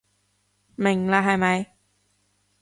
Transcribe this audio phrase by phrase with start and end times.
[0.77, 1.75] 明啦係咪？